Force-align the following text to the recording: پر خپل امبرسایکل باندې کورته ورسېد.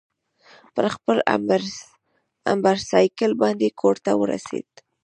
پر 0.73 0.85
خپل 0.95 1.17
امبرسایکل 2.51 3.31
باندې 3.41 3.67
کورته 3.81 4.11
ورسېد. 4.21 4.69